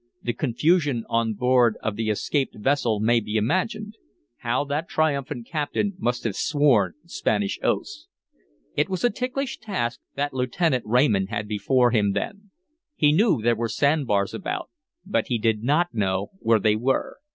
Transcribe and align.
The 0.23 0.33
confusion 0.33 1.05
on 1.11 1.35
board 1.35 1.77
of 1.83 1.95
the 1.95 2.09
"escaped" 2.09 2.55
vessel 2.57 2.99
may 2.99 3.19
be 3.19 3.37
imagined. 3.37 3.97
How 4.37 4.63
that 4.63 4.89
triumphant 4.89 5.45
captain 5.45 5.93
must 5.99 6.23
have 6.23 6.35
sworn 6.35 6.95
Spanish 7.05 7.59
oaths. 7.61 8.07
It 8.75 8.89
was 8.89 9.03
a 9.03 9.11
ticklish 9.11 9.59
task 9.59 9.99
that 10.15 10.33
Lieutenant 10.33 10.85
Raymond 10.87 11.29
had 11.29 11.47
before 11.47 11.91
him 11.91 12.13
then. 12.13 12.49
He 12.95 13.11
knew 13.11 13.43
there 13.43 13.55
were 13.55 13.69
sand 13.69 14.07
bars 14.07 14.33
about. 14.33 14.71
But 15.05 15.27
he 15.27 15.37
did 15.37 15.61
not 15.61 15.93
know 15.93 16.31
where 16.39 16.57
they 16.59 16.75
were. 16.75 17.17